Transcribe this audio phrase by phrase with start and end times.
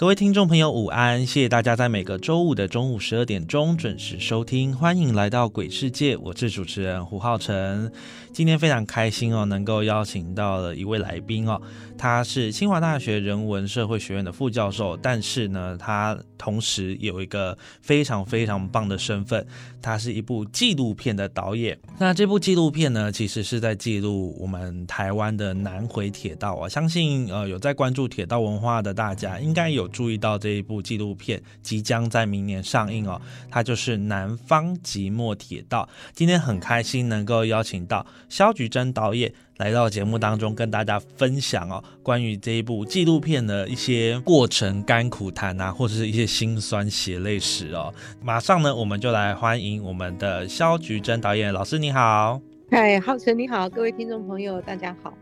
[0.00, 1.26] 各位听众朋友，午安！
[1.26, 7.92] 谢谢大家在每个周五的中午十二点钟准时收听，欢迎来到鬼世界，我是主持人胡浩辰。
[8.32, 11.60] 今天非常开心哦，能够邀请到了一位来宾哦，
[11.98, 19.46] 他是清华大学人文社会学院的副教授，但是呢，他同时有一个非常非常棒的身份，
[19.82, 21.78] 他是一部纪录片的导演。
[21.98, 26.66] 那这部纪录片呢，其实是在记录我们台湾的南回铁道啊。
[26.66, 33.20] 相信呃有在关注铁道文化的大家，应该有注意到这一部纪录片即将在明年上映哦。
[33.50, 35.88] 它就是南方即墨铁道。
[36.12, 39.32] 今天很开心能够邀请到肖菊珍导演。
[39.58, 47.92] 来到节目当中，跟大家分享哦，关于这一部纪录片的一些过程、甘苦谈啊，或者是一些辛酸血泪史哦。
[48.22, 52.40] 马上呢，我们就来欢迎我们的肖菊珍导演老师，你好。
[52.70, 55.12] 嗨，浩辰你好，各位听众朋友，大家好。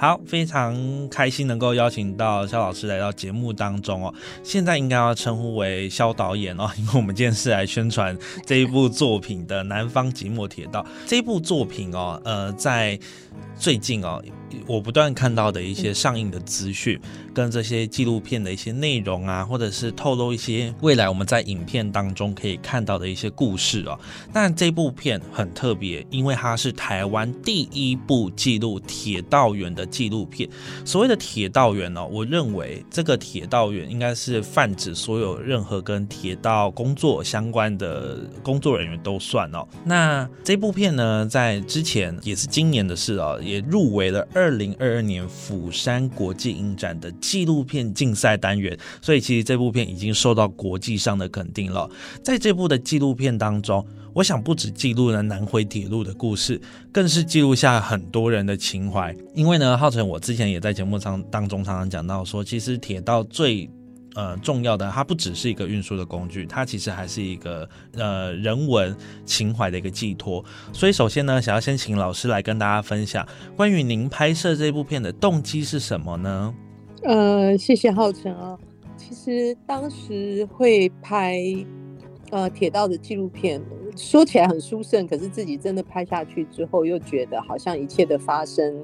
[0.00, 0.74] 好，非常
[1.10, 4.14] 开心能够邀请到肖老师来到节目当中哦。
[4.42, 12.18] 现在应该要称呼为肖导演哦， 因为我们今天是来宣传这一部作品的《南方即墨铁道》这一部作品哦。
[12.24, 12.98] 呃，在
[13.58, 14.24] 最近哦。
[14.66, 16.98] 我不断看到的一些上映的资讯，
[17.32, 23.96] 跟这些纪录片的一些内容啊，或者是透露一些未来我们在影片当中可以看到的一些故事哦。
[24.32, 30.48] 但这部片很特别，因为它是台湾第一部记录铁道员的纪录片。
[30.84, 39.66] 所谓的铁道员呢，我认为这个铁道员应该是泛指所有任何跟铁道工作相关的工作人员都算哦。
[39.84, 44.26] 那这部片呢，在之前也是今年的事哦，也入围了。
[44.34, 51.90] 二零二二年釜山国际影展的纪录片竞赛单元，所以其实这部片已经受到国际上的肯定了。
[52.22, 56.60] 在这部的纪录片当中，我想不止记录了南回铁路的故事，
[56.92, 59.14] 更是记录下很多人的情怀。
[59.34, 63.70] 因为呢，浩辰，我之前也在节目上当中常常讲到说，其实铁道最。
[64.16, 68.94] 呃，重要的它不只是一个运输的工具，它其实还是一个呃人文
[69.24, 70.44] 情怀的一个寄托。
[70.72, 73.24] 所以，首先呢，想要先请老师来跟大家分享
[73.56, 76.52] 关于您拍摄这部片的动机是什么呢？
[77.04, 78.58] 呃，谢谢浩辰啊。
[78.96, 81.40] 其实当时会拍
[82.32, 83.62] 呃铁道的纪录片，
[83.96, 88.82] 说起来很殊胜，可是自己真的拍下去之后，又觉得好像一切的发生。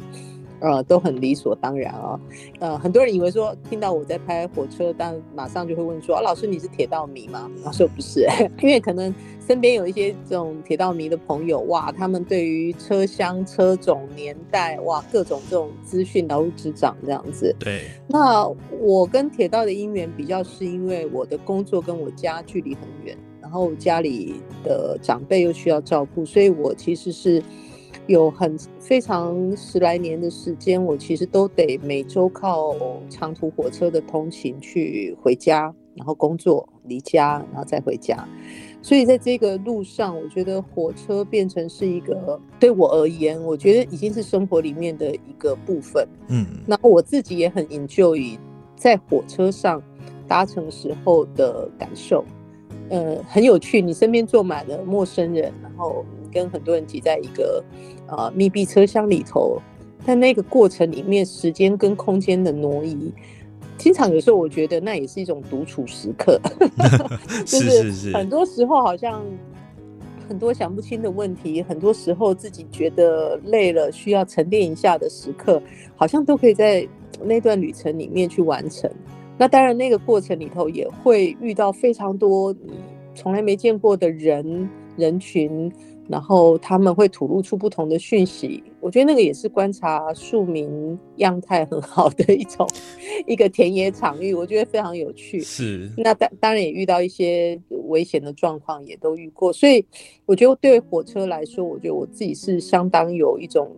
[0.58, 2.18] 呃，都很理所当然啊。
[2.60, 8.26] 呃，很多人以为说听到我在拍火车，但马上就会问说：“啊，老师你是铁道迷吗？”我说不是，
[8.62, 9.14] 因为可能
[9.46, 17.54] 身边有一些这种铁道迷的朋友，哇，他们对于车厢、车种、年代，哇，各种这种资讯了如指掌这样子。
[17.58, 17.82] 对。
[18.08, 18.48] 那
[18.80, 27.42] 我跟铁道的姻缘比较是因为我的工作跟我家距离很远，然后家里的长辈又需要照顾，所以我其实是。
[28.06, 32.72] 有很非常十来年的时间，我其实都得每周靠
[33.10, 38.16] 长途火车的通勤去回家，然后工作离家，然后再回家。
[38.80, 46.06] 所以在这个路上，我觉得火车变成是一个对我而言，我觉得已经是生活里面的一个部分。
[46.28, 48.38] 嗯，那我自己也很 enjoy
[48.76, 49.82] 在火车上
[50.28, 52.24] 搭乘时候的感受。
[52.90, 57.62] 呃，很有趣，你身边坐满了陌生人，然后跟很多人挤在一个。
[58.08, 59.60] 呃，密闭车厢里头，
[60.04, 63.12] 但那个过程里面，时间跟空间的挪移，
[63.76, 66.40] 经常有时候我觉得那也是一种独处时刻。
[67.44, 69.24] 是是很多时候好像
[70.28, 75.60] 很多想不清的问题，很多时候自己觉得累了，需要沉淀一下的时刻，
[75.96, 76.86] 好像都可以在
[77.24, 78.88] 那段旅程里面去完成。
[79.38, 82.72] 那当然，那个过程里头也会遇到非常多你
[83.14, 85.72] 从来没见过的人人群。
[86.08, 92.64] 然后他们会吐露出不同的讯息，我觉得那个也是观察庶民样态很好的一种
[93.26, 95.40] 一个田野场域，我觉得非常有趣。
[95.40, 99.84] 是，那当当然也遇到一些危险的状况也都遇过，所以
[100.26, 103.68] 我觉得对火车来说，我觉得我自己是相当有一种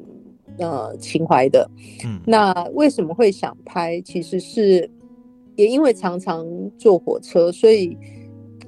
[0.59, 1.67] 呃情怀的。
[2.05, 3.99] 嗯，那为什么会想拍？
[4.03, 4.91] 其实是
[5.59, 6.47] 也因为常常
[6.79, 7.95] 坐火车，所以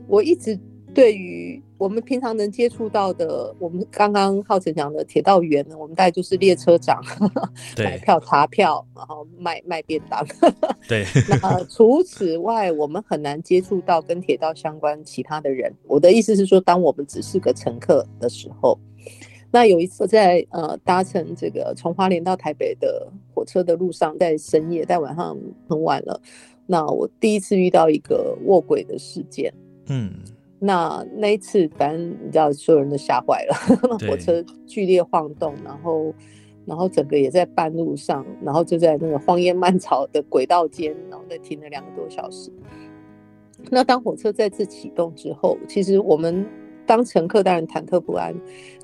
[0.06, 0.58] 我一直
[0.92, 1.62] 对于。
[1.80, 7.02] 我们平常能接触到的，我们刚刚浩辰讲的铁道员呢，我们大概就是列车长，
[7.78, 10.22] 买票查票，然后卖卖便当。
[10.86, 11.06] 对。
[11.40, 15.74] 那除此外，我们很难接触到跟铁道相关其他的人。
[15.86, 18.78] 我的意思是说，当我们只是个乘客的时候，
[19.50, 25.34] 那有一次在呃搭乘这个从花莲到台北的火车的路上，在深夜，在晚上
[25.66, 26.20] 很晚了，
[26.70, 29.52] 那我第一次遇到一个卧轨的事件。
[29.88, 30.12] 嗯。
[30.62, 33.54] 那那一次，反正你知道，所有人都吓坏了，
[34.06, 36.12] 火车剧烈晃动，然后，
[36.66, 42.52] 然后整个也在半路上，然后就在那个荒烟蔓草的轨道间，然后再停了两个多小时。
[43.70, 46.46] 那当火车再次启动之后，其实我们
[46.84, 48.34] 当乘客当然忐忑不安，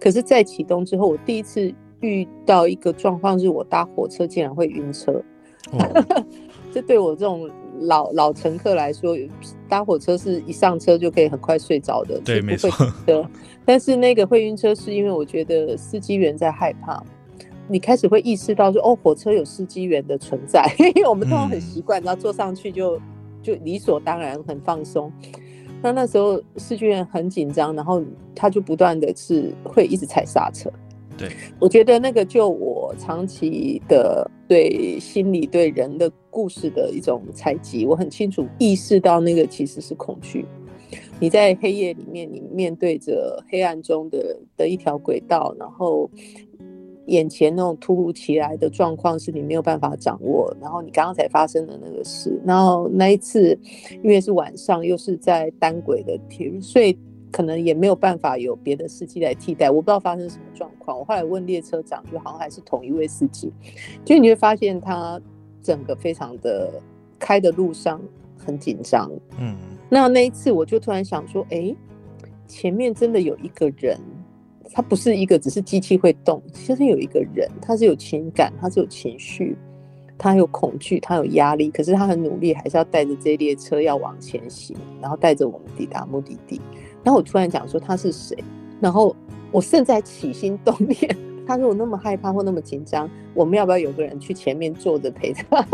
[0.00, 5.22] 可是在启动之后，我第一次遇到一个状况，是我搭火车竟然会晕车。
[6.72, 7.50] 这对我这种
[7.80, 9.16] 老老乘客来说，
[9.68, 12.70] 搭火车是一上车就可以很快睡着的，对，没错。
[13.64, 17.02] 但是那个会晕车，是因为我觉得司机员在害怕。
[17.68, 20.64] 你开始会意识到说，哦，火车有司机员的存在，
[20.94, 23.00] 因为我们通常很习惯，然后坐上去就
[23.42, 25.12] 就理所当然很放松。
[25.82, 28.02] 那那时候司机员很紧张，然后
[28.34, 30.70] 他就不断的是会一直踩刹车。
[31.18, 40.44] 对，我觉得那个就我长期的对心理、对人的故事的一种采集，我很清楚意识到那个其实是恐惧。
[41.18, 46.10] 你在黑夜里面，你面对着黑暗中的的一条轨道，然后
[47.06, 53.58] 眼前那种突如其来的状况是你没有办法掌握，然后你刚刚才发生的那个事，然后那一次
[54.02, 56.96] 因为是晚上，又是在单轨的铁路，所以。
[57.36, 60.98] 可能也没有办法有别的司机来替代，我不知道发生什么状况。
[60.98, 63.52] 我后来问列车长，就好像还是同一位司机。
[64.06, 65.20] 就你会发现他
[65.62, 66.80] 整个非常的
[67.18, 68.00] 开的路上
[68.38, 69.10] 很紧张。
[69.38, 69.54] 嗯，
[69.90, 71.76] 那那一次我就突然想说，哎，
[72.48, 74.00] 前面真的有一个人，
[74.72, 79.54] 他不是一个只是机器会动，其实有一个人，他是有情感，他是有情绪，
[80.16, 86.58] 他有恐惧，他有压力，可是他很努力，还是要带着这列车要往前行，然后带着我们抵达目的地。
[87.06, 88.36] 然后我突然讲说他是谁，
[88.80, 89.14] 然后
[89.52, 91.16] 我甚至起心动念，
[91.46, 95.64] 他说我那么害怕或那么紧张，我们要不要有个人去前面坐着陪他？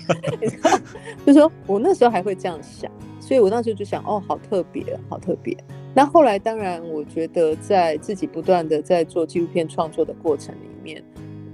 [1.24, 5.56] 就说我那时候还会这样想，所以我那时候就想，哦，好特别，好特别。
[5.94, 11.02] 那后来当然，我觉得在自己不断的在做纪录片创作的过程里面，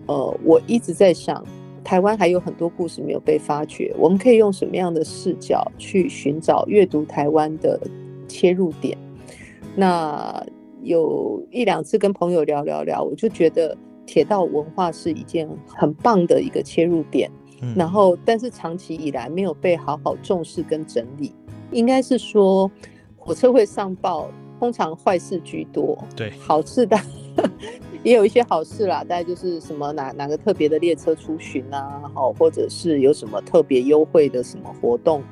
[0.06, 1.46] 呃，我一直在想，
[1.84, 7.78] 台湾还有很多故事没有被发掘，我们可以用什么样的视角去寻找阅读台湾的
[8.26, 8.98] 切入点？
[9.74, 10.44] 那
[10.82, 17.30] 有一两次跟朋友聊聊聊，我就觉得铁道文化是一件很棒的一个切入点。
[17.76, 21.32] 然后，但是长期以来没有被好好重视跟整理。
[21.70, 22.68] 应该是说，
[23.16, 24.28] 火车会上报，
[24.58, 25.96] 通常坏事居多。
[26.16, 26.98] 对，好事的
[28.02, 35.22] 也有一些好事啦，大概就是什么哪哪个特别的列车出巡啊，好，或者是有什么特别优惠的什么活动。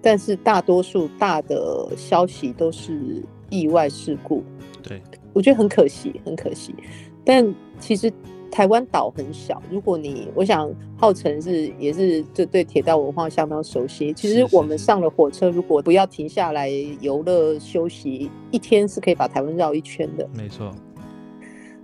[0.00, 3.22] 但是大多数大的消息都是。
[3.50, 4.42] 意外事故，
[4.82, 5.00] 对
[5.32, 6.74] 我觉得很可惜，很可惜。
[7.24, 8.10] 但其实
[8.50, 14.12] 台湾岛很小，如果你，我想浩辰是也是就对铁道文化相当熟悉。
[14.14, 16.68] 其实我们上了火车，如果不要停下来
[17.00, 20.26] 游乐休息，一天是可以把台湾绕一圈的。
[20.34, 20.74] 没错，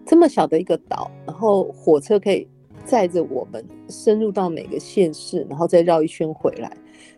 [0.06, 2.48] 这么小的一个岛，然后火车可以
[2.84, 6.74] 载着我们深入到每个县市，然后再绕一圈回来。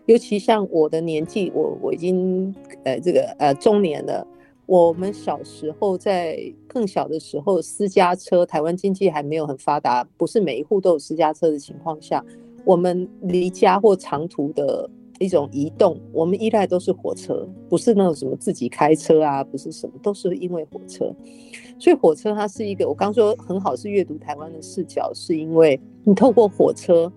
[0.06, 2.52] 尤其像我的年纪，我我已经
[2.84, 4.26] 呃这个呃中年了。
[4.66, 12.24] 我们小时候在更小的时候，私家车，台湾经济还没有很发达，不是每一户都有私家车的情况下，
[12.64, 21.14] 我们离家或长途的一种移动，我们依赖都是火车，不是那种什么自己开车啊，不是什么，都是因为火车。
[21.78, 27.12] 所以火车它是一个，我刚说很好是阅读台湾的视角，是因为你透过火车，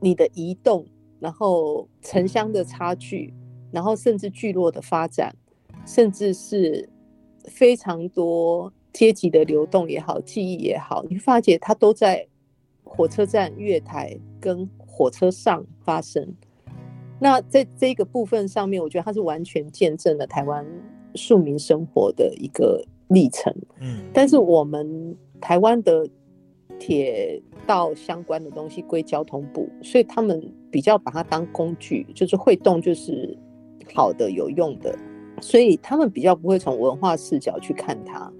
[0.00, 0.82] 你的移动，
[1.20, 3.34] 然后城乡的差距，
[3.70, 5.36] 然后甚至聚落的发展。
[5.86, 6.86] 甚至是
[7.44, 12.26] 非常多阶级的流动也好，记忆也好，你发觉它都在
[12.82, 16.34] 火车站、月台跟火车上发生。
[17.18, 20.66] 那在这个部分上面，我觉得它是完全见证了台湾
[21.14, 23.54] 庶民生活的一个历程。
[23.80, 26.06] 嗯，但是我们台湾的
[26.78, 33.36] 铁道相关的东西归交通部，所以他们比较把它当工具，就是会动就是
[33.94, 34.96] 好的、有用的。
[35.40, 38.30] 所以他们比较不会从文化视角去看它。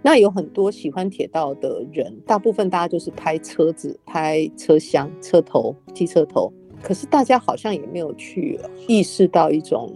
[0.00, 6.52] 那有很多喜欢铁道的人，大部分大家就是拍车子、拍车厢、车头、机车头，
[6.82, 9.92] 可是大家好像也没有去意识到一种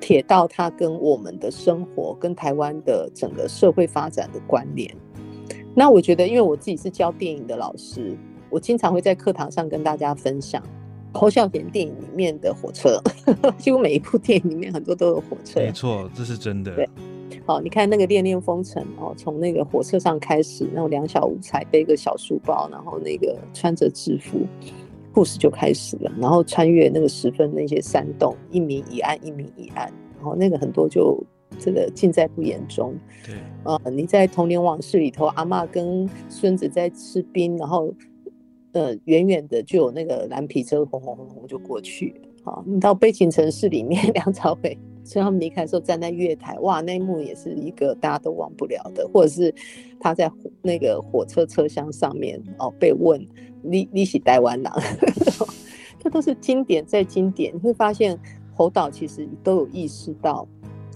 [0.00, 4.88] 铁道它跟我们的生活、跟台湾的整个社会发展的关联。
[5.74, 8.16] 那我觉得，因为我自己是教电影的老师，
[8.48, 10.62] 我经常会在课堂上跟大家分享
[11.16, 13.00] 侯孝贤电影里面的火车，
[13.58, 15.60] 几乎每一部电影里面很多都有火车。
[15.60, 16.74] 没错，这是真的。
[16.74, 16.88] 对。
[17.44, 24.40] 好，你看那个《恋恋风尘》哦，从那个火车上开始，那种两小无猜，背个小书包，然后那个穿着制服，
[25.12, 26.10] 故事就开始了。
[26.18, 31.22] 然后穿越那个十分那些山洞，一明一暗，一明一暗，然后那个很多就
[31.56, 32.92] 这个尽在不言中。
[33.24, 37.94] 对，呃，你在童年往事里头，阿妈跟孙子在吃冰，然后
[38.76, 42.14] 呃，远远的就有那个蓝皮车轰轰轰轰就过去。
[42.44, 44.76] 好，你到悲情城市里面， 梁朝伟。
[45.02, 49.08] 所以他们离开的时候站在月台，哇，那一幕也是一个大家都忘不了的。
[49.08, 49.54] 或者是
[49.98, 50.30] 他在
[50.60, 53.24] 那个火车车厢上面哦，被问
[53.62, 54.70] 你你是台湾人，
[56.02, 57.54] 这都是经典再经典。
[57.54, 58.18] 你会发现
[58.52, 60.46] 侯导其实都有意识到，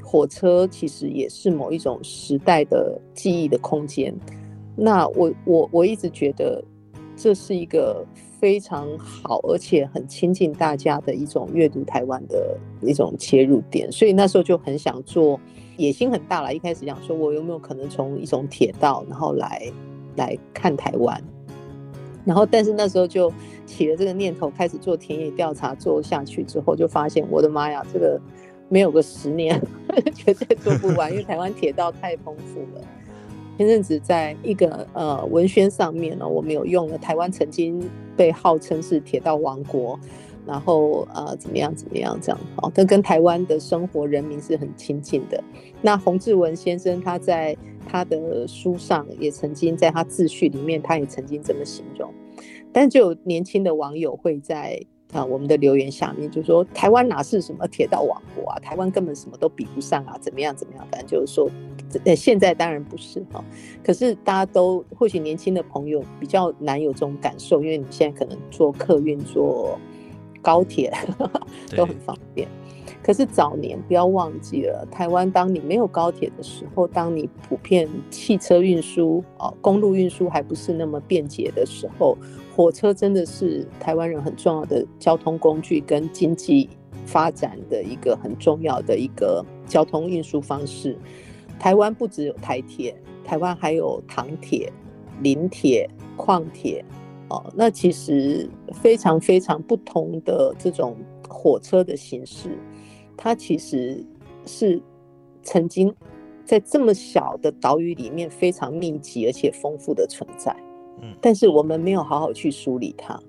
[0.03, 4.15] 火车其实也是某一种时代的记忆的空间。
[4.77, 6.63] 那我我我一直觉得
[7.21, 8.07] 这是一个。
[8.41, 15.39] 非常好，而且很亲近大家的一种阅读台湾的一种切入点，所以那时候就很想做，
[15.77, 16.55] 野心很大了。
[16.55, 19.71] 一开始想说，我有没有可能从一种铁道，然后来
[20.17, 21.23] 来看台湾，
[22.25, 23.31] 然后但是那时候就
[23.67, 28.19] 起了这个念头，开始做田野调查，做下去之后就发现，我的妈呀，这个
[28.71, 29.61] 没有个十年
[30.17, 32.83] 绝对做不完，因为台湾铁道太丰富了。
[33.61, 37.79] 前阵子在一个呃文宣上面呢，我们有用了台湾曾经
[38.17, 40.01] 被号称是铁道王国，
[40.47, 45.45] 然后呃怎么样怎么样这样，好，它跟台湾的生活人民是很亲近的。
[45.83, 47.55] 那洪志文先生他在
[47.87, 52.11] 他的书上也曾经在他自序里面，他也曾经这么形容，
[52.73, 54.81] 但就有年轻的网友会在。
[55.13, 58.59] 啊，我们的留言下面就说台湾哪是什么铁道王国啊？
[58.61, 60.17] 台湾根本什么都比不上啊！
[60.21, 60.87] 怎么样怎么样？
[60.91, 61.51] 反正就是说，
[62.05, 63.45] 呃，现在当然不是哈。
[63.83, 69.79] 可是大家都或许年轻的朋友比较难有这种感受，因为你现在可能坐客运、坐
[70.41, 70.93] 高铁
[71.77, 72.47] 都很方便。
[73.03, 82.17] 可是早年不要忘记了，台湾当你没有高铁的时候，当你普遍汽车运输啊、公路运输还不是那么便捷的时候。
[82.55, 86.69] 火车真的是台湾人很重要的交通工具，跟经济
[87.07, 90.95] 发展的一个很重要的一个交通运输方式。
[91.59, 94.71] 台湾不只有台铁，台湾还有糖铁、
[95.23, 96.85] 磷铁、矿铁
[97.29, 97.43] 哦。
[97.55, 100.95] 那其实非常非常不同的这种
[101.29, 102.51] 火车的形式，
[103.23, 104.03] 它其实
[104.47, 104.81] 是
[105.43, 105.95] 曾经
[106.47, 110.57] 在这么小的岛屿里面非常密集而且丰富的存在。
[111.03, 113.21] 嗯但是我们没有好好去梳理它，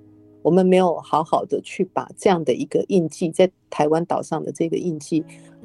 [0.42, 5.24] 我们没有好好的去把这样的一个印记在台湾岛上的这个印记，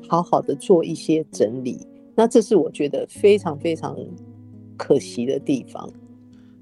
[0.09, 1.87] 好好的做一些整理。
[2.17, 3.97] 那这是我觉得非常非常
[4.77, 5.89] 可惜的地方。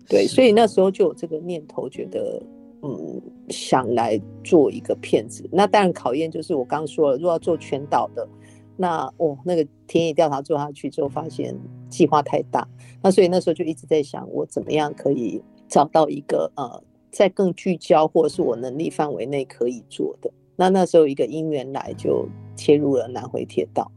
[0.07, 2.43] 对，所以那时候就有这个念头，觉得
[2.85, 5.49] 嗯，想来做一个片子。
[5.51, 8.29] 那当然考验就是我刚刚说了，如果要做全岛的。
[8.77, 11.57] 那哦，那个田野调查做下去之后，发现
[11.89, 12.67] 计划太大，
[13.01, 20.29] 那所以那时候就一直在想，我怎么样可以找到一个呃，在更聚焦或者是我能力范围内可以做的。
[20.57, 23.89] 那那时候一个因缘来，就切入了南回铁道。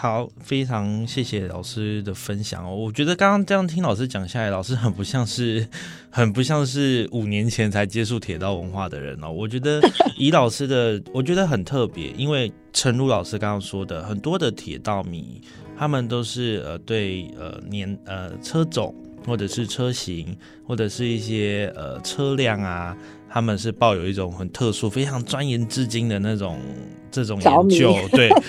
[0.00, 2.72] 好，非常谢谢老师的分享哦。
[2.72, 5.66] 我觉得刚刚这样听老师讲下来，老师很不像是，
[6.08, 9.32] 很不像是五年前才接触铁道文化的人哦。
[9.32, 9.80] 我觉得
[10.16, 15.42] 以老师的，我觉得很特别，因为陈如老师刚刚说的，很多的铁道迷，
[15.76, 18.94] 他们都是呃对呃年呃车种
[19.26, 20.32] 或者是车型
[20.64, 22.96] 或者是一些呃车辆啊，
[23.28, 26.60] 他们是抱有一种很特殊、非常钻研至今的那种
[27.10, 28.30] 这种研究，对。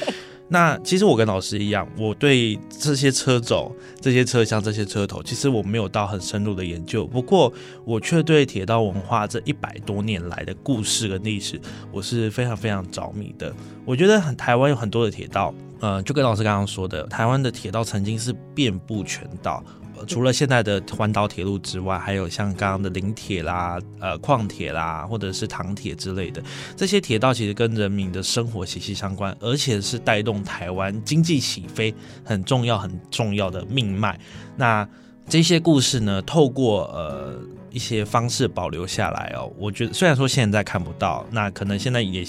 [0.51, 7.05] 那其实我跟老师一样，我对这些车种、这些车厢、这些车头，其实我没有到很深入的研究。
[7.05, 7.53] 不过，
[7.85, 13.53] 我却对铁道文化这一百多年来的故事跟历史，我是非常非常着迷的。
[13.85, 19.63] 我觉得很台湾有很多的铁道，呃，就跟老师刚刚说的，台湾的铁道曾经是遍布全岛。
[20.05, 26.41] 除了现在的环岛铁路之外，还有像刚刚的林铁啦、呃矿铁啦，或者是糖铁之类的
[26.75, 34.19] 这些铁道，其实跟人民的生活息息相关，而且是带动台湾经济起飞很重要、很重要的命脉。
[34.55, 34.87] 那
[35.27, 37.39] 这些故事呢，透过呃。
[37.71, 42.25] 一些方式保留下来哦，我觉得虽然说现在看不到，那可能现在也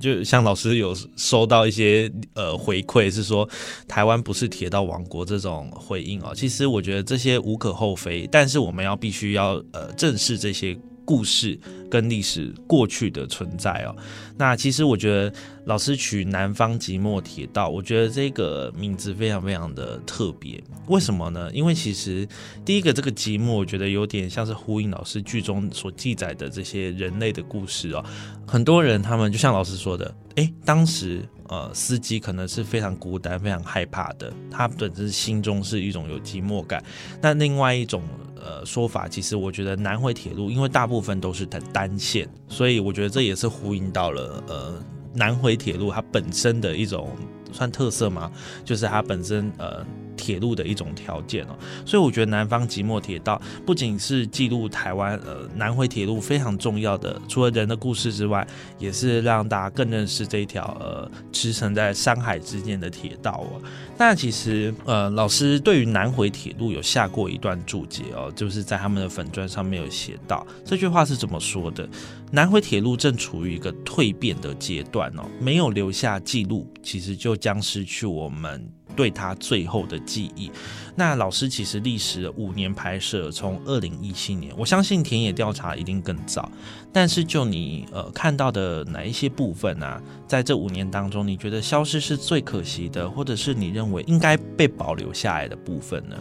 [0.00, 3.48] 就像老师有收到一些呃回馈，是说
[3.86, 6.32] 台湾不是铁道王国这种回应哦。
[6.34, 10.76] 其实我觉得这些无可厚非，但是我们要必须要呃正视这些。
[11.04, 11.58] 故事
[11.90, 13.94] 跟历史过去的存在哦，
[14.36, 15.32] 那其实我觉得
[15.66, 20.62] 老师取南方即墨铁道，我觉得这个名字非常非常的特别。
[20.88, 21.50] 为什么呢？
[21.52, 22.26] 因为其实
[22.64, 28.04] 第一个这个即墨，我觉得有点像是呼应老师剧中所记载的这些人类的故事哦。
[28.46, 36.82] 很多人他们就像老师说的，诶，当时呃司机可能是非常孤单、非常害怕的，他本身心中是一种有寂寞感。
[37.20, 38.02] 那另外一种。
[38.44, 44.82] 呃，说法其实我觉得南回铁路，因为大部分都是单单线，所以我觉得这也是呼应到了呃
[45.14, 47.16] 南回铁路它本身的一种
[47.52, 48.28] 算特色嘛，
[48.64, 49.86] 就是它本身呃。
[50.22, 58.46] 铁路的一种条件哦，所以我觉得南方即墨铁道不仅是记录台湾呃南回铁路非常重要的，除了人的故事之外，
[58.78, 63.60] 也是让大家更认识这一条呃驰骋在山海之间的铁道哦。
[63.98, 71.88] 那其实呃老师对于南回铁路有下过一段注解哦，就是在他们的粉砖上面有写到这句话是怎么说的：
[72.30, 78.70] 南回铁路正处于一个蜕变的阶段哦，没有留下记录，其实就将失去我们。
[78.94, 80.50] 对他最后的记忆，
[80.94, 86.50] 那老师其实历时五年拍摄，从二零一七年，我相信田野调查一定更早。
[86.92, 90.00] 但是就你呃看到的哪一些部分呢？
[90.26, 96.16] 在这五年当中，你觉得消失是最可惜的，或者是你认为应该被保留下来的部分呢？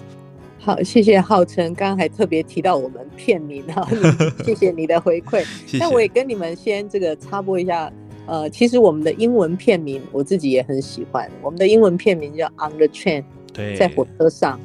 [0.59, 3.87] 好，谢谢浩辰，刚刚还特别提到我们片名哈，
[4.45, 5.45] 谢谢你的回馈。
[5.79, 7.91] 那我也跟你们先这个插播一下。
[8.27, 13.23] 呃，其实我们的英文片名我自己也很喜欢，我们的英文片名叫《On the Train》，
[13.77, 14.59] 在火车上。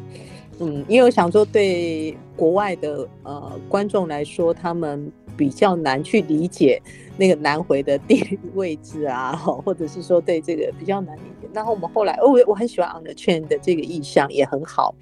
[0.59, 6.81] 嗯，因为我想说，对国外的呃观众来说，他们比较难去理解。
[7.17, 9.33] 那个南回的地理位置啊，
[9.65, 11.49] 或者是说对这个比较难理解。
[11.53, 14.95] 然后我们后来，哦，我很喜欢 on the train 的这个意象也很好，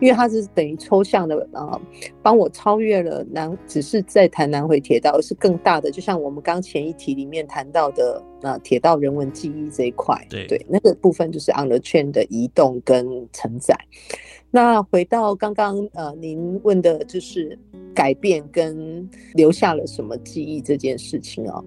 [0.00, 1.80] 因为它是等于抽象的啊，
[2.22, 13.74] 帮我超越了南，只是在谈南回铁道，而是更大的，就像我们刚前一题里面谈到的啊，铁道人文记忆这一块，对对，那个部分就是 on the train 的移动跟承载。
[14.54, 17.58] 那回到刚刚呃，您问的就是
[17.94, 21.58] 改变跟留下了什么记忆这件事情啊？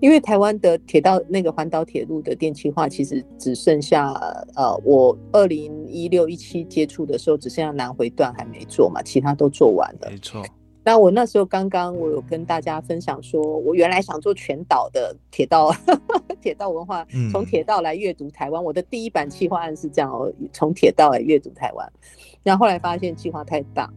[0.00, 4.12] 因为台湾的铁道那个环岛铁路的电气化，其实只剩下
[4.54, 10.08] 呃，我二零一六一七接触的时候，只剩下南回段还没做嘛，其他都做完了。
[10.08, 10.40] 没错。
[10.88, 15.70] 那我那时候刚刚我有跟大家分享说，我原来想做全岛的铁道
[16.40, 18.64] 铁道文化，从铁道来阅读台湾。
[18.64, 21.86] 我的第一版企划案是这样哦，从铁道来阅读台湾。
[22.42, 23.92] 然后后来发现计划太大，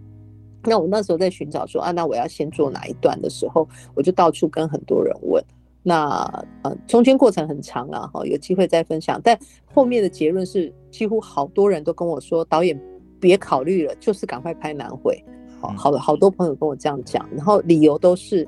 [0.63, 5.41] 那我那时候在寻找说啊，那我要先做哪一段的时候，我就到处跟很多人问。
[5.81, 6.29] 那
[6.63, 9.17] 呃，中间过程很长啊，哈，有机会再分享。
[9.23, 9.39] 但
[9.73, 12.77] 后面的结论是，几乎好多人都跟我说，导演
[13.17, 15.23] 别考虑了，就是赶快拍南回。
[15.61, 18.47] 好，好好多朋友跟我这样讲，然后理由都是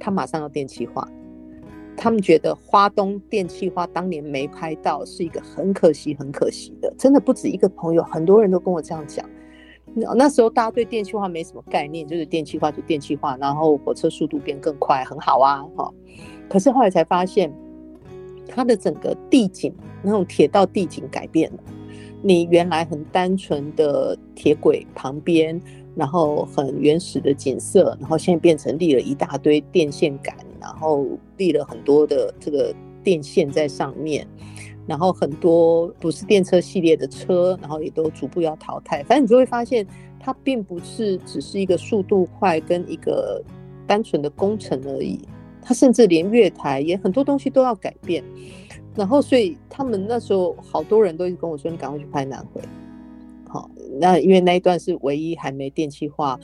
[0.00, 1.06] 他马上要电气化，
[1.96, 6.92] 他们觉得花东电气化当年没拍到是一个很可惜、很可惜的。
[6.98, 9.24] 真的不止一个朋友，很多人都跟我这样讲。
[10.16, 15.92] 那时候大家对电气化没什么概念，就是电气化就电气化，然后火车速度变更快，很好啊，哈。
[16.48, 17.52] 可是后来才发现，
[18.46, 21.58] 它的整个地景那种铁道地景改变了。
[22.22, 25.60] 你原来很单纯的铁轨旁边，
[25.98, 31.04] 然后很原始的景色，然后现在变成立了一大堆电线杆，然后
[31.36, 34.24] 立了很多的这个电线在上面。
[34.86, 39.02] 然后很多不是电车系列的车，然后也都逐步要淘汰。
[39.02, 39.84] 反正你就会发现，
[40.20, 43.42] 它并不是只是一个速度快跟一个
[43.86, 45.20] 单纯的工程而已，
[45.60, 48.22] 它甚至连月台也很多东西都要改变。
[48.94, 52.62] 然后，所以他们那时候好多人都一直跟我说：“你赶快去拍南回。”
[53.48, 56.38] 好，那因为那一段是唯一还没电气化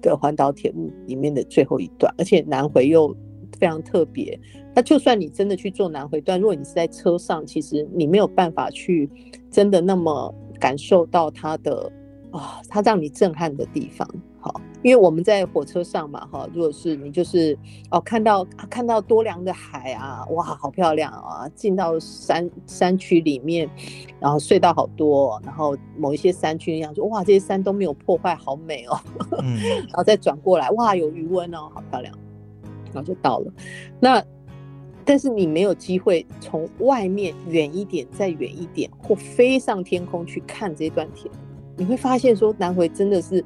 [0.00, 3.14] 的环岛铁路里面的最后一段，而且南回又
[3.58, 4.38] 非常特别。
[4.74, 9.10] 那就算你真的去做南回段，如果你是在车上，其实你没有办法去
[9.50, 11.92] 真的那么感受到它的
[12.30, 14.08] 啊，它让你震撼的地方。
[14.40, 17.56] 好，因为我们在火车上嘛，哈，如果是你就是
[17.90, 21.46] 哦，看到看到多良的海啊，哇，好漂亮啊！
[21.54, 23.68] 进到山山区里面，
[24.18, 28.98] 然后隧道好多，然后某一些山区一样，说哇，这些山都没有破坏，好美哦。
[29.42, 29.56] 嗯，
[29.88, 32.14] 然后再转过来，哇，有余温哦，好漂亮，
[32.92, 33.52] 然后就到了。
[34.00, 34.24] 那
[35.04, 41.30] 但是你没有机会从外面远一点，再远一点，或飞上天空去看这段铁，
[41.76, 43.44] 你会发现说南回真的是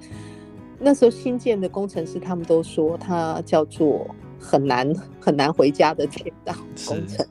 [0.85, 4.07] 那时候新建的工程师他们都说，它叫做
[4.39, 6.55] 很难很难回家的铁道
[6.87, 7.27] 工程。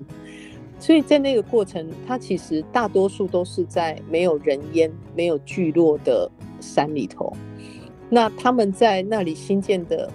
[0.79, 7.31] 所以在那个过程，它其实大多数都是在没有人烟、没有聚落的山里头。
[8.09, 10.11] 那他们在那里新建的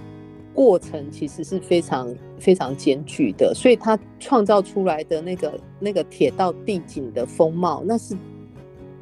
[0.53, 3.55] 过程，其实是非常非常艰巨的。
[3.55, 8.15] 所以它创造出来的那个那个铁道地景的风貌，那是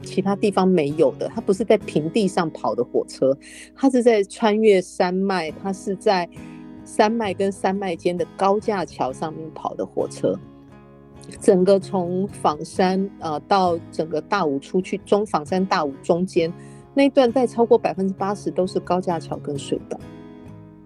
[0.03, 1.29] 其他地方没有的。
[1.35, 3.37] 它不是在平地上跑的火车，
[3.75, 6.29] 它是在穿越山脉，它是在
[6.85, 10.39] 山脉跟山脉间的高架桥上面跑的火车。
[11.41, 16.53] 整个从仿山呃到整个大武出去中仿山大武中间
[16.95, 19.99] 那一段带超过百分之八十都是高架桥跟隧道，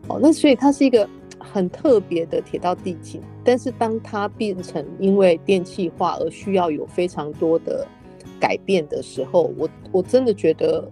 [0.09, 1.07] 哦，那所以它是一个
[1.39, 3.21] 很特别的铁道地景。
[3.45, 7.87] 但是当它变成因为电气化而需要有非常多的
[8.41, 10.91] 改变的时候，我我真的觉得，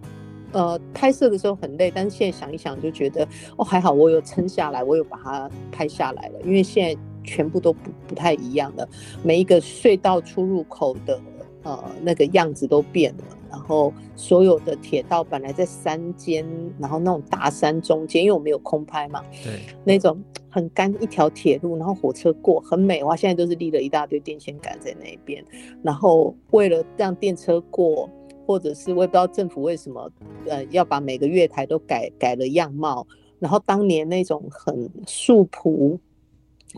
[0.52, 7.00] 呃，拍摄的时候很累，但是现在想一想就觉得，哦，还好我有撑下来，我有把它拍下来了，因为现在。
[7.24, 8.88] 全部都不不太一样了，
[9.22, 11.20] 每一个隧道出入口的
[11.62, 16.46] 呃那个样子都变了，然后所有的铁道本来在山间，
[16.78, 25.44] 然后那种大山中间，因为我们有空拍嘛，对，那种很干一条铁路，然后火车过很美哇，现在都是立了一大堆电线杆在那边，
[25.82, 28.08] 然后为了让电车过，
[28.46, 30.10] 或者是我也不知道政府为什么
[30.46, 33.06] 呃要把每个月台都改改了样貌，
[33.38, 35.98] 然后当年那种很素朴。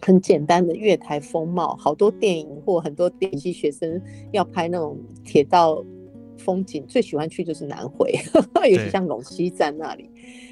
[0.02, 5.84] 很简单的月台风貌，好多电影或很多电影系学生要拍那种铁道
[6.40, 8.12] 风景，最喜欢去就是南回，
[8.70, 10.10] 尤其像陇西站那里，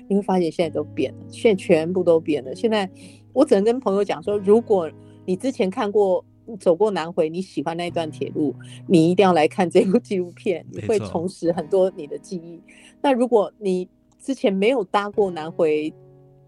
[0.09, 2.55] 你会发现现在都变了，现在全部都变了。
[2.55, 2.89] 现在
[3.33, 4.91] 我只能跟朋友讲说，如果
[5.25, 6.25] 你之前看过
[6.61, 8.55] 走过南回，你喜欢那一段铁路，
[8.87, 12.61] 你一定要来看这部纪录片，你会重拾很多你的记忆。
[13.03, 13.89] 那如果你
[14.21, 15.93] 之前没有搭过南回，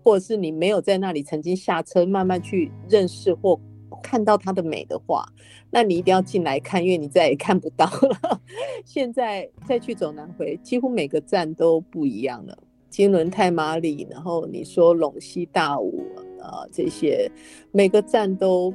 [0.03, 3.61] 或者是你没有在那里曾经下车慢慢去认识或
[4.03, 5.27] 看到它的美的话，
[5.71, 8.41] 那你一定要进来看，因为你再也看不到了。
[8.85, 12.59] 现在再去走南回，几乎每个站都不一样了。
[12.89, 16.05] 金轮泰马里，然后你说陇西大武
[16.41, 17.31] 啊，这些
[17.71, 18.75] 每个站都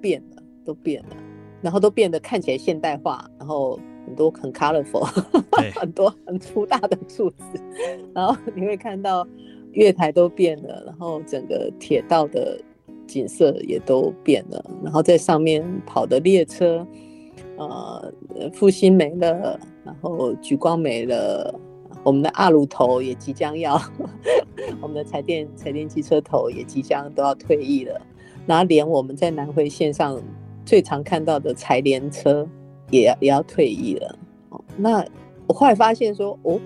[0.00, 1.16] 变了，都变了，
[1.60, 5.04] 然后都变得看起来现代化，然后很多很 colorful，
[5.78, 7.60] 很多很粗大的柱子，
[8.14, 9.26] 然后你会看到。
[9.72, 12.56] 月台都变了，然后整个铁道的
[13.06, 16.86] 景色也都变了，然后在上面跑的列车，
[17.56, 18.12] 呃，
[18.52, 21.54] 复兴没了，然后莒光没了，
[22.02, 23.80] 我们的阿鲁头也即将要，
[24.80, 28.00] 我们的柴电柴电机车头也即将都要退役了，
[28.46, 30.20] 然后连我们在南回线上
[30.64, 32.46] 最常看到的柴联车
[32.90, 34.18] 也要也要退役了。
[34.50, 35.04] 哦，那
[35.46, 36.60] 我后来发现说，哦。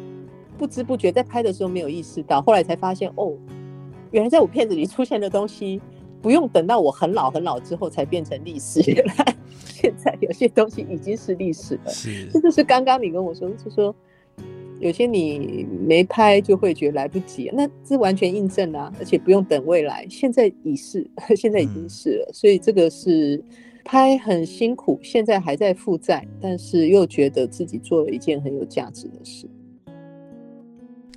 [0.59, 3.33] 不知不觉在拍的时候没有意识到，后来才发现哦，
[4.11, 5.81] 原来在我片子里出现的东西，
[6.21, 8.81] 不用等到我很老很老之后才变成历史。
[8.91, 11.91] 原来现在有些东西已经是历史了。
[11.91, 13.95] 是，这就是刚刚你跟我说，就说
[14.81, 22.31] 有些你没拍就会觉得来不及，那这完全印证啊，而且不用等未来，现在已是， 现在已经是了。
[22.33, 23.43] 所以这个是
[23.85, 29.49] 拍很辛苦，现在还在负债，但是又觉得自己做了一件很有价值的事。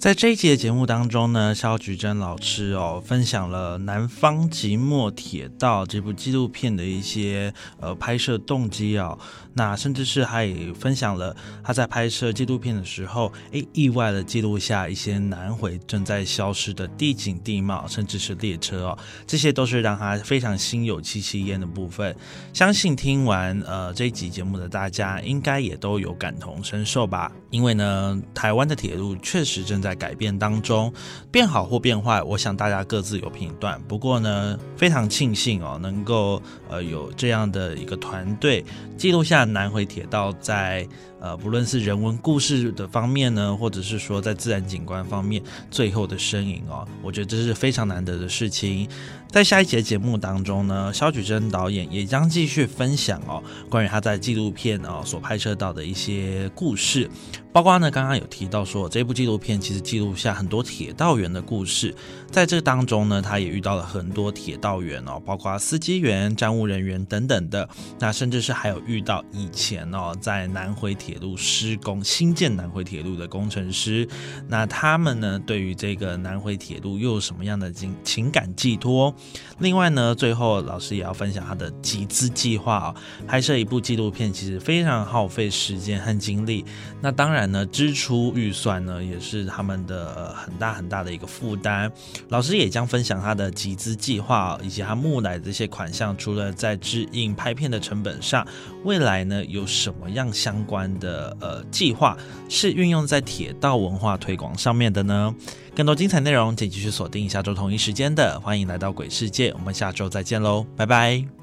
[0.02, 9.16] 在这一集的节目当中呢，肖菊珍老师哦分享了《南方即墨铁道》这部纪录片的一些呃拍摄动机啊，
[9.54, 22.16] 那甚至是还分享了他在拍摄纪录片的时候，诶意外的记录下一些南回正在消失的地景地貌，甚至是列车哦，这些都是让他非常心有戚戚焉的部分。
[22.54, 27.32] 相信听完呃这一集节目的大家，应该也都有感同身受吧？
[27.52, 29.92] 因为呢，台湾的铁路确实正在。
[29.92, 30.94] 在改变当中，
[31.30, 33.78] 变好或变坏，我想大家各自有评断。
[33.90, 38.64] 不过呢，非常庆幸哦，能够呃有这样的一个团队
[38.98, 40.88] 记录下南回铁道在
[41.20, 48.88] 呃不论是人文故事的方面呢，或者是说在自然景观方面最后的身影哦，我觉得这是非常难得的事情。
[49.30, 57.10] 在下一节节目当中呢，肖举珍导演也将继续分享哦，关于他在纪录片哦所拍摄到的一些故事，
[57.54, 61.96] 包括呢刚刚有提到说这部纪录片其实记录下很多铁道员的故事，
[62.32, 67.68] 在这当中呢，他也遇到了很多铁道员哦，包括司机员、站务人员等等的，
[68.00, 74.08] 那甚至是还有遇到以前哦在南回铁路施工新建南回铁路的工程师，
[74.48, 79.12] 那他们呢对于这个南回铁路又有什么样的情情感寄托？
[79.58, 86.64] 另外呢，最后老师也要分享他的集资计划啊，拍摄一部纪录片其实非常耗费时间和精力。
[87.02, 89.72] 那当然呢，支出预算呢也是他们。
[89.72, 91.90] 们的很大很大的一个负担。
[92.30, 98.46] 老师也将分享他的集资计划以及他募来的这些款项，除了在制印拍片的成本上，
[98.84, 102.18] 未来呢有什么样相关的呃计划
[102.50, 105.34] 是运用在铁道文化推广上面的呢？
[105.76, 111.41] 更多精彩内容，请继续锁定下周同一时间的，欢迎来到鬼世界，我们下周再见喽，拜拜。